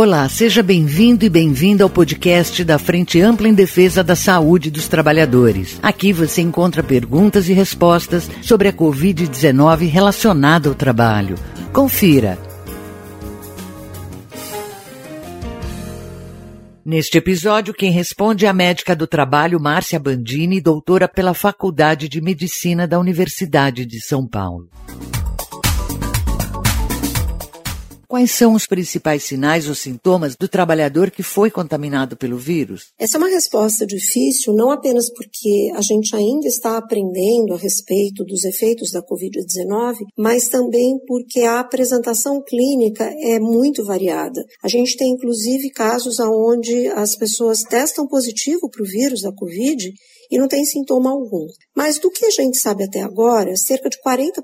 Olá, 0.00 0.28
seja 0.28 0.62
bem-vindo 0.62 1.24
e 1.24 1.28
bem-vinda 1.28 1.82
ao 1.82 1.90
podcast 1.90 2.62
da 2.62 2.78
Frente 2.78 3.20
Ampla 3.20 3.48
em 3.48 3.52
Defesa 3.52 4.04
da 4.04 4.14
Saúde 4.14 4.70
dos 4.70 4.86
Trabalhadores. 4.86 5.76
Aqui 5.82 6.12
você 6.12 6.40
encontra 6.40 6.84
perguntas 6.84 7.48
e 7.48 7.52
respostas 7.52 8.30
sobre 8.40 8.68
a 8.68 8.72
Covid-19 8.72 9.90
relacionada 9.90 10.68
ao 10.68 10.74
trabalho. 10.76 11.34
Confira. 11.72 12.38
Neste 16.84 17.18
episódio, 17.18 17.74
quem 17.74 17.90
responde 17.90 18.46
é 18.46 18.48
a 18.48 18.52
médica 18.52 18.94
do 18.94 19.04
trabalho 19.04 19.58
Márcia 19.58 19.98
Bandini, 19.98 20.60
doutora 20.60 21.08
pela 21.08 21.34
Faculdade 21.34 22.08
de 22.08 22.20
Medicina 22.20 22.86
da 22.86 23.00
Universidade 23.00 23.84
de 23.84 24.00
São 24.00 24.28
Paulo. 24.28 24.68
Quais 28.08 28.30
são 28.30 28.54
os 28.54 28.66
principais 28.66 29.22
sinais 29.24 29.68
ou 29.68 29.74
sintomas 29.74 30.34
do 30.34 30.48
trabalhador 30.48 31.10
que 31.10 31.22
foi 31.22 31.50
contaminado 31.50 32.16
pelo 32.16 32.38
vírus? 32.38 32.86
Essa 32.98 33.18
é 33.18 33.20
uma 33.20 33.28
resposta 33.28 33.84
difícil, 33.84 34.54
não 34.54 34.70
apenas 34.70 35.12
porque 35.12 35.70
a 35.74 35.82
gente 35.82 36.16
ainda 36.16 36.48
está 36.48 36.78
aprendendo 36.78 37.52
a 37.52 37.58
respeito 37.58 38.24
dos 38.24 38.44
efeitos 38.44 38.90
da 38.90 39.02
Covid-19, 39.02 40.06
mas 40.16 40.48
também 40.48 40.98
porque 41.06 41.40
a 41.40 41.60
apresentação 41.60 42.42
clínica 42.42 43.04
é 43.20 43.38
muito 43.38 43.84
variada. 43.84 44.42
A 44.62 44.68
gente 44.68 44.96
tem 44.96 45.10
inclusive 45.10 45.68
casos 45.68 46.18
onde 46.18 46.88
as 46.88 47.14
pessoas 47.14 47.58
testam 47.58 48.08
positivo 48.08 48.70
para 48.70 48.82
o 48.82 48.86
vírus 48.86 49.20
da 49.20 49.34
Covid 49.34 49.92
e 50.30 50.38
não 50.38 50.48
tem 50.48 50.64
sintoma 50.64 51.10
algum. 51.10 51.46
Mas 51.76 51.98
do 51.98 52.10
que 52.10 52.24
a 52.24 52.30
gente 52.30 52.58
sabe 52.58 52.84
até 52.84 53.02
agora, 53.02 53.54
cerca 53.54 53.90
de 53.90 53.98
40% 54.00 54.40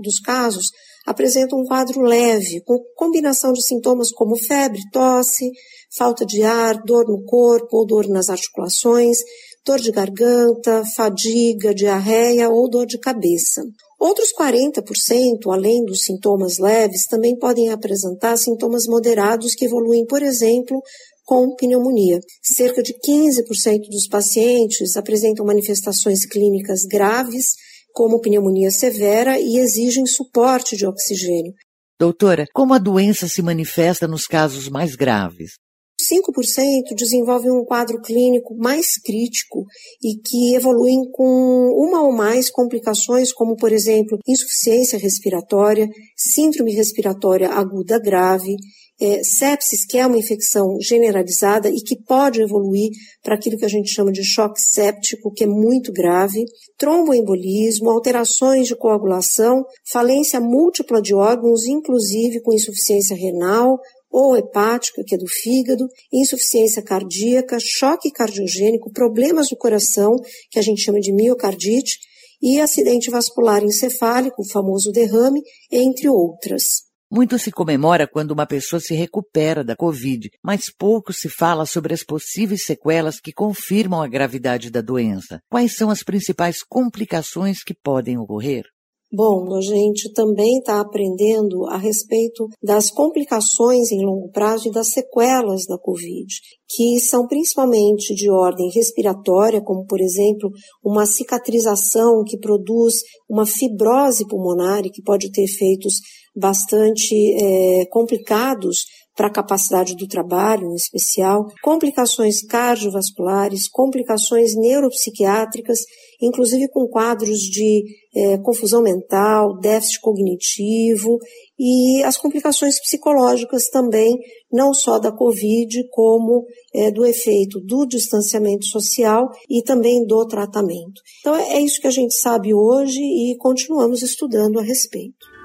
dos 0.00 0.20
casos 0.20 0.66
apresentam 1.08 1.60
um 1.60 1.64
quadro 1.64 2.02
leve, 2.02 2.60
com 2.66 2.78
combinação 2.94 3.50
de 3.52 3.66
sintomas 3.66 4.10
como 4.12 4.36
febre, 4.36 4.78
tosse, 4.92 5.50
falta 5.96 6.26
de 6.26 6.42
ar, 6.42 6.82
dor 6.84 7.06
no 7.08 7.24
corpo 7.24 7.78
ou 7.78 7.86
dor 7.86 8.06
nas 8.08 8.28
articulações, 8.28 9.16
dor 9.64 9.78
de 9.80 9.90
garganta, 9.90 10.82
fadiga, 10.94 11.74
diarreia 11.74 12.50
ou 12.50 12.68
dor 12.68 12.86
de 12.86 12.98
cabeça. 12.98 13.62
Outros 13.98 14.28
40%, 14.38 15.50
além 15.50 15.82
dos 15.84 16.02
sintomas 16.02 16.58
leves, 16.58 17.06
também 17.06 17.36
podem 17.36 17.70
apresentar 17.70 18.36
sintomas 18.36 18.86
moderados 18.86 19.54
que 19.54 19.64
evoluem, 19.64 20.04
por 20.04 20.22
exemplo, 20.22 20.78
com 21.24 21.54
pneumonia. 21.56 22.20
Cerca 22.42 22.82
de 22.82 22.92
15% 22.92 23.88
dos 23.90 24.06
pacientes 24.08 24.94
apresentam 24.94 25.44
manifestações 25.44 26.26
clínicas 26.26 26.82
graves, 26.82 27.54
como 27.98 28.20
pneumonia 28.20 28.70
severa, 28.70 29.40
e 29.40 29.58
exigem 29.58 30.06
suporte 30.06 30.76
de 30.76 30.86
oxigênio. 30.86 31.52
Doutora, 31.98 32.46
como 32.54 32.72
a 32.72 32.78
doença 32.78 33.26
se 33.26 33.42
manifesta 33.42 34.06
nos 34.06 34.24
casos 34.24 34.68
mais 34.68 34.94
graves? 34.94 35.54
5% 36.00 36.94
desenvolvem 36.96 37.50
um 37.50 37.64
quadro 37.64 38.00
clínico 38.00 38.56
mais 38.56 39.00
crítico 39.04 39.64
e 40.00 40.14
que 40.14 40.54
evoluem 40.54 41.10
com 41.10 41.72
uma 41.74 42.00
ou 42.00 42.12
mais 42.12 42.48
complicações, 42.48 43.32
como, 43.32 43.56
por 43.56 43.72
exemplo, 43.72 44.16
insuficiência 44.28 44.96
respiratória, 44.96 45.88
síndrome 46.16 46.72
respiratória 46.72 47.48
aguda 47.48 47.98
grave, 47.98 48.54
é, 49.00 49.22
sepsis, 49.22 49.86
que 49.86 49.96
é 49.96 50.06
uma 50.06 50.18
infecção 50.18 50.76
generalizada 50.80 51.70
e 51.70 51.80
que 51.80 51.96
pode 51.96 52.42
evoluir 52.42 52.90
para 53.22 53.34
aquilo 53.34 53.56
que 53.56 53.64
a 53.64 53.68
gente 53.68 53.90
chama 53.90 54.10
de 54.10 54.24
choque 54.24 54.60
séptico, 54.60 55.32
que 55.32 55.44
é 55.44 55.46
muito 55.46 55.92
grave, 55.92 56.44
tromboembolismo, 56.76 57.90
alterações 57.90 58.66
de 58.66 58.74
coagulação, 58.74 59.64
falência 59.90 60.40
múltipla 60.40 61.00
de 61.00 61.14
órgãos, 61.14 61.64
inclusive 61.66 62.40
com 62.40 62.52
insuficiência 62.52 63.16
renal, 63.16 63.78
ou 64.10 64.36
hepática, 64.36 65.04
que 65.06 65.14
é 65.14 65.18
do 65.18 65.26
fígado, 65.28 65.86
insuficiência 66.12 66.82
cardíaca, 66.82 67.58
choque 67.60 68.10
cardiogênico, 68.10 68.90
problemas 68.90 69.48
do 69.50 69.56
coração, 69.56 70.16
que 70.50 70.58
a 70.58 70.62
gente 70.62 70.80
chama 70.80 70.98
de 70.98 71.12
miocardite, 71.12 71.98
e 72.40 72.60
acidente 72.60 73.10
vascular 73.10 73.62
encefálico, 73.64 74.42
o 74.42 74.48
famoso 74.48 74.92
derrame, 74.92 75.42
entre 75.70 76.08
outras. 76.08 76.87
Muito 77.10 77.38
se 77.38 77.50
comemora 77.50 78.06
quando 78.06 78.32
uma 78.32 78.46
pessoa 78.46 78.78
se 78.78 78.94
recupera 78.94 79.64
da 79.64 79.74
Covid, 79.74 80.28
mas 80.44 80.64
pouco 80.78 81.10
se 81.10 81.30
fala 81.30 81.64
sobre 81.64 81.94
as 81.94 82.04
possíveis 82.04 82.66
sequelas 82.66 83.18
que 83.18 83.32
confirmam 83.32 84.02
a 84.02 84.08
gravidade 84.08 84.70
da 84.70 84.82
doença. 84.82 85.40
Quais 85.50 85.74
são 85.74 85.88
as 85.88 86.02
principais 86.02 86.62
complicações 86.62 87.64
que 87.64 87.74
podem 87.74 88.18
ocorrer? 88.18 88.64
Bom, 89.10 89.54
a 89.56 89.60
gente 89.62 90.12
também 90.12 90.58
está 90.58 90.80
aprendendo 90.80 91.64
a 91.70 91.78
respeito 91.78 92.46
das 92.62 92.90
complicações 92.90 93.90
em 93.90 94.04
longo 94.04 94.30
prazo 94.30 94.68
e 94.68 94.70
das 94.70 94.90
sequelas 94.90 95.64
da 95.64 95.78
Covid, 95.78 96.26
que 96.68 97.00
são 97.00 97.26
principalmente 97.26 98.14
de 98.14 98.30
ordem 98.30 98.70
respiratória, 98.70 99.62
como 99.62 99.86
por 99.86 99.98
exemplo 99.98 100.50
uma 100.84 101.06
cicatrização 101.06 102.22
que 102.22 102.38
produz 102.38 102.96
uma 103.28 103.44
fibrose 103.46 104.26
pulmonar 104.26 104.86
e 104.86 104.90
que 104.90 105.02
pode 105.02 105.30
ter 105.30 105.44
efeitos 105.44 105.94
bastante 106.34 107.14
é, 107.34 107.86
complicados 107.86 108.84
para 109.18 109.26
a 109.26 109.32
capacidade 109.32 109.96
do 109.96 110.06
trabalho, 110.06 110.70
em 110.70 110.76
especial, 110.76 111.48
complicações 111.60 112.40
cardiovasculares, 112.40 113.68
complicações 113.68 114.54
neuropsiquiátricas, 114.54 115.80
inclusive 116.22 116.68
com 116.68 116.86
quadros 116.86 117.40
de 117.40 117.82
é, 118.14 118.38
confusão 118.38 118.80
mental, 118.80 119.58
déficit 119.58 120.00
cognitivo 120.00 121.18
e 121.58 122.02
as 122.04 122.16
complicações 122.16 122.80
psicológicas 122.80 123.68
também, 123.68 124.18
não 124.52 124.72
só 124.72 124.98
da 124.98 125.10
Covid, 125.10 125.88
como 125.90 126.46
é, 126.74 126.90
do 126.90 127.04
efeito 127.04 127.60
do 127.60 127.86
distanciamento 127.86 128.66
social 128.66 129.30
e 129.48 129.62
também 129.62 130.06
do 130.06 130.26
tratamento. 130.26 131.02
Então 131.20 131.34
é 131.34 131.60
isso 131.60 131.80
que 131.80 131.86
a 131.86 131.92
gente 131.92 132.14
sabe 132.14 132.54
hoje 132.54 133.00
e 133.00 133.36
continuamos 133.38 134.02
estudando 134.02 134.58
a 134.58 134.62
respeito. 134.62 135.37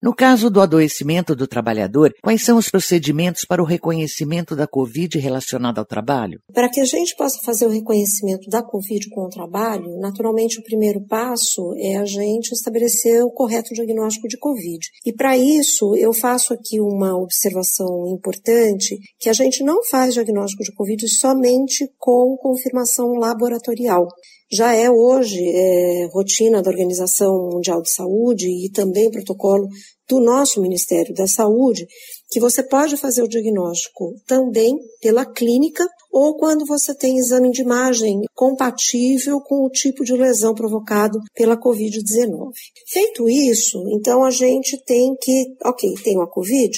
No 0.00 0.14
caso 0.14 0.48
do 0.48 0.60
adoecimento 0.60 1.34
do 1.34 1.48
trabalhador, 1.48 2.14
quais 2.22 2.44
são 2.44 2.56
os 2.56 2.68
procedimentos 2.68 3.44
para 3.44 3.60
o 3.60 3.66
reconhecimento 3.66 4.54
da 4.54 4.64
Covid 4.64 5.18
relacionada 5.18 5.80
ao 5.80 5.84
trabalho? 5.84 6.40
Para 6.54 6.68
que 6.68 6.78
a 6.80 6.84
gente 6.84 7.16
possa 7.16 7.40
fazer 7.44 7.66
o 7.66 7.70
reconhecimento 7.70 8.48
da 8.48 8.62
Covid 8.62 9.08
com 9.10 9.22
o 9.22 9.28
trabalho, 9.28 9.98
naturalmente 9.98 10.60
o 10.60 10.62
primeiro 10.62 11.00
passo 11.00 11.74
é 11.76 11.96
a 11.96 12.04
gente 12.04 12.52
estabelecer 12.52 13.24
o 13.24 13.32
correto 13.32 13.74
diagnóstico 13.74 14.28
de 14.28 14.38
Covid. 14.38 14.86
E 15.04 15.12
para 15.12 15.36
isso, 15.36 15.96
eu 15.96 16.12
faço 16.12 16.54
aqui 16.54 16.80
uma 16.80 17.16
observação 17.20 18.06
importante, 18.06 18.96
que 19.18 19.28
a 19.28 19.32
gente 19.32 19.64
não 19.64 19.82
faz 19.82 20.14
diagnóstico 20.14 20.62
de 20.62 20.72
Covid 20.74 21.08
somente 21.08 21.90
com 21.98 22.36
confirmação 22.40 23.14
laboratorial 23.14 24.06
já 24.50 24.74
é 24.74 24.90
hoje 24.90 25.38
é, 25.46 26.08
rotina 26.12 26.62
da 26.62 26.70
Organização 26.70 27.50
Mundial 27.52 27.82
de 27.82 27.90
Saúde 27.90 28.48
e 28.48 28.70
também 28.70 29.10
protocolo 29.10 29.68
do 30.08 30.20
nosso 30.20 30.62
Ministério 30.62 31.14
da 31.14 31.26
Saúde, 31.26 31.86
que 32.30 32.40
você 32.40 32.62
pode 32.62 32.96
fazer 32.96 33.22
o 33.22 33.28
diagnóstico 33.28 34.14
também 34.26 34.74
pela 35.02 35.26
clínica 35.26 35.86
ou 36.10 36.34
quando 36.36 36.64
você 36.64 36.94
tem 36.94 37.18
exame 37.18 37.50
de 37.50 37.60
imagem 37.60 38.22
compatível 38.34 39.40
com 39.40 39.66
o 39.66 39.70
tipo 39.70 40.02
de 40.02 40.14
lesão 40.14 40.54
provocado 40.54 41.18
pela 41.34 41.60
Covid-19. 41.60 42.50
Feito 42.86 43.28
isso, 43.28 43.84
então 43.90 44.24
a 44.24 44.30
gente 44.30 44.82
tem 44.84 45.14
que, 45.20 45.54
ok, 45.62 45.94
tenho 46.02 46.22
a 46.22 46.30
Covid, 46.30 46.72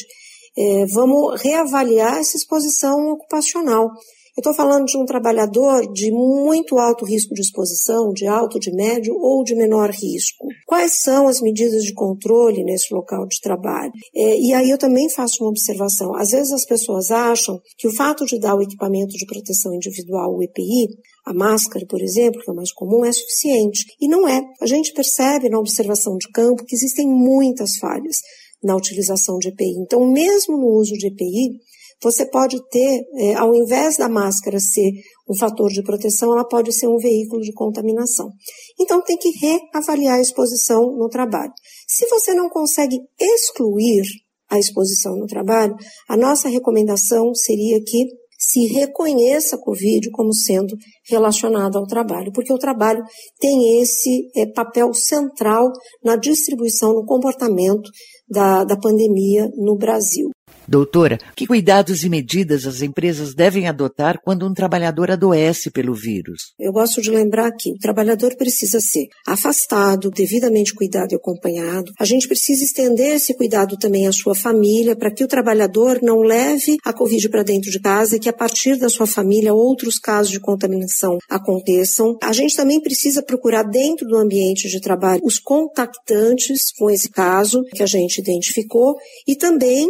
é, 0.59 0.87
vamos 0.87 1.41
reavaliar 1.41 2.19
essa 2.19 2.37
exposição 2.37 3.13
ocupacional 3.13 3.89
eu 4.37 4.41
estou 4.41 4.55
falando 4.55 4.87
de 4.87 4.97
um 4.97 5.05
trabalhador 5.05 5.91
de 5.93 6.11
muito 6.13 6.79
alto 6.79 7.05
risco 7.05 7.35
de 7.35 7.41
exposição, 7.41 8.13
de 8.13 8.27
alto, 8.27 8.59
de 8.61 8.73
médio 8.73 9.15
ou 9.19 9.43
de 9.43 9.55
menor 9.55 9.91
risco. 9.91 10.47
Quais 10.67 11.01
são 11.03 11.27
as 11.27 11.41
medidas 11.41 11.83
de 11.83 11.93
controle 11.93 12.63
nesse 12.63 12.95
local 12.95 13.27
de 13.27 13.41
trabalho? 13.41 13.93
É, 14.15 14.39
e 14.39 14.55
aí 14.55 14.71
eu 14.71 14.79
também 14.79 15.11
faço 15.11 15.43
uma 15.43 15.51
observação. 15.51 16.15
Às 16.15 16.31
vezes 16.31 16.53
as 16.53 16.65
pessoas 16.65 17.11
acham 17.11 17.61
que 17.77 17.89
o 17.89 17.95
fato 17.95 18.25
de 18.25 18.39
dar 18.39 18.55
o 18.55 18.63
equipamento 18.63 19.17
de 19.17 19.27
proteção 19.27 19.75
individual, 19.75 20.35
o 20.35 20.43
EPI, 20.43 20.89
a 21.27 21.35
máscara, 21.35 21.85
por 21.87 22.01
exemplo, 22.01 22.41
que 22.41 22.49
é 22.49 22.53
o 22.53 22.57
mais 22.57 22.73
comum, 22.73 23.05
é 23.05 23.13
suficiente. 23.13 23.85
E 24.01 24.09
não 24.09 24.29
é. 24.29 24.43
A 24.61 24.67
gente 24.67 24.93
percebe 24.93 25.49
na 25.49 25.59
observação 25.59 26.17
de 26.17 26.29
campo 26.31 26.65
que 26.65 26.75
existem 26.75 27.07
muitas 27.07 27.77
falhas 27.79 28.19
na 28.63 28.77
utilização 28.77 29.39
de 29.39 29.49
EPI. 29.49 29.75
Então, 29.79 30.07
mesmo 30.11 30.57
no 30.57 30.69
uso 30.69 30.95
de 30.95 31.09
EPI, 31.09 31.61
você 32.03 32.25
pode 32.27 32.57
ter, 32.69 33.03
é, 33.17 33.35
ao 33.35 33.55
invés 33.55 33.97
da 33.97 34.09
máscara 34.09 34.59
ser 34.59 34.91
um 35.29 35.37
fator 35.37 35.71
de 35.71 35.83
proteção, 35.83 36.33
ela 36.33 36.47
pode 36.47 36.73
ser 36.73 36.89
um 36.89 36.97
veículo 36.97 37.43
de 37.43 37.53
contaminação. 37.53 38.31
Então 38.79 39.03
tem 39.03 39.17
que 39.17 39.31
reavaliar 39.31 40.17
a 40.17 40.21
exposição 40.21 40.97
no 40.97 41.09
trabalho. 41.09 41.53
Se 41.87 42.07
você 42.09 42.35
não 42.35 42.49
consegue 42.49 42.99
excluir 43.19 44.03
a 44.49 44.59
exposição 44.59 45.15
no 45.17 45.27
trabalho, 45.27 45.75
a 46.09 46.17
nossa 46.17 46.49
recomendação 46.49 47.35
seria 47.35 47.81
que 47.85 48.21
se 48.41 48.67
reconheça 48.69 49.55
a 49.57 49.61
Covid 49.61 50.11
como 50.11 50.35
sendo 50.35 50.75
relacionada 51.07 51.79
ao 51.79 51.87
trabalho, 51.87 52.33
porque 52.33 52.53
o 52.53 52.59
trabalho 52.59 53.05
tem 53.39 53.83
esse 53.83 54.31
é, 54.35 54.47
papel 54.47 54.95
central 54.95 55.71
na 56.03 56.17
distribuição, 56.17 56.95
no 56.95 57.05
comportamento 57.05 57.91
da, 58.27 58.65
da 58.65 58.79
pandemia 58.79 59.47
no 59.59 59.77
Brasil. 59.77 60.31
Doutora, 60.71 61.19
que 61.35 61.49
cuidados 61.49 62.05
e 62.05 62.09
medidas 62.09 62.65
as 62.65 62.81
empresas 62.81 63.35
devem 63.35 63.67
adotar 63.67 64.21
quando 64.23 64.47
um 64.47 64.55
trabalhador 64.55 65.11
adoece 65.11 65.69
pelo 65.69 65.93
vírus? 65.93 66.55
Eu 66.57 66.71
gosto 66.71 67.03
de 67.03 67.11
lembrar 67.11 67.51
que 67.59 67.73
o 67.73 67.79
trabalhador 67.79 68.37
precisa 68.37 68.79
ser 68.79 69.09
afastado, 69.27 70.13
devidamente 70.13 70.73
cuidado 70.73 71.11
e 71.11 71.17
acompanhado. 71.17 71.91
A 71.99 72.05
gente 72.05 72.29
precisa 72.29 72.63
estender 72.63 73.17
esse 73.17 73.35
cuidado 73.35 73.77
também 73.77 74.07
à 74.07 74.13
sua 74.13 74.33
família, 74.33 74.95
para 74.95 75.13
que 75.13 75.25
o 75.25 75.27
trabalhador 75.27 75.99
não 76.01 76.21
leve 76.21 76.77
a 76.85 76.93
Covid 76.93 77.29
para 77.31 77.43
dentro 77.43 77.69
de 77.69 77.81
casa 77.81 78.15
e 78.15 78.21
que 78.21 78.29
a 78.29 78.33
partir 78.33 78.79
da 78.79 78.89
sua 78.89 79.09
família 79.09 79.53
outros 79.53 79.99
casos 79.99 80.31
de 80.31 80.39
contaminação 80.39 81.19
aconteçam. 81.29 82.17
A 82.23 82.33
gente 82.33 82.55
também 82.55 82.81
precisa 82.81 83.25
procurar 83.25 83.65
dentro 83.65 84.07
do 84.07 84.17
ambiente 84.17 84.69
de 84.69 84.81
trabalho 84.81 85.21
os 85.25 85.41
contactantes 85.41 86.71
com 86.79 86.89
esse 86.89 87.11
caso 87.11 87.65
que 87.75 87.83
a 87.83 87.87
gente 87.87 88.21
identificou 88.21 88.95
e 89.27 89.35
também 89.35 89.89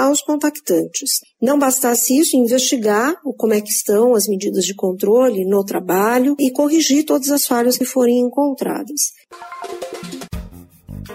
afastar 0.00 0.10
os 0.10 0.22
contactantes. 0.22 1.20
Não 1.40 1.58
bastasse 1.58 2.18
isso, 2.18 2.36
investigar 2.36 3.14
como 3.36 3.52
é 3.52 3.60
que 3.60 3.70
estão 3.70 4.14
as 4.14 4.26
medidas 4.26 4.64
de 4.64 4.74
controle 4.74 5.44
no 5.44 5.64
trabalho 5.64 6.34
e 6.38 6.50
corrigir 6.50 7.04
todas 7.04 7.30
as 7.30 7.44
falhas 7.44 7.76
que 7.76 7.84
forem 7.84 8.20
encontradas. 8.20 9.12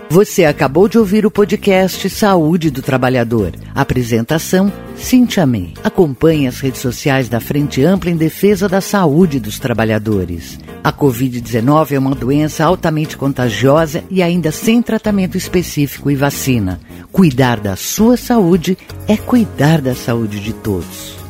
Você 0.09 0.45
acabou 0.45 0.87
de 0.87 0.97
ouvir 0.97 1.25
o 1.25 1.31
podcast 1.31 2.09
Saúde 2.09 2.69
do 2.69 2.81
Trabalhador. 2.81 3.51
Apresentação: 3.73 4.71
Cintia 4.95 5.45
May. 5.45 5.73
Acompanhe 5.83 6.47
as 6.47 6.59
redes 6.59 6.79
sociais 6.79 7.27
da 7.27 7.39
Frente 7.39 7.83
Ampla 7.83 8.11
em 8.11 8.15
Defesa 8.15 8.69
da 8.69 8.79
Saúde 8.79 9.39
dos 9.39 9.59
Trabalhadores. 9.59 10.59
A 10.83 10.93
Covid-19 10.93 11.93
é 11.93 11.99
uma 11.99 12.13
doença 12.13 12.63
altamente 12.63 13.17
contagiosa 13.17 14.03
e 14.09 14.21
ainda 14.21 14.51
sem 14.51 14.81
tratamento 14.81 15.37
específico 15.37 16.11
e 16.11 16.15
vacina. 16.15 16.79
Cuidar 17.11 17.59
da 17.59 17.75
sua 17.75 18.15
saúde 18.15 18.77
é 19.07 19.17
cuidar 19.17 19.81
da 19.81 19.95
saúde 19.95 20.39
de 20.39 20.53
todos. 20.53 21.24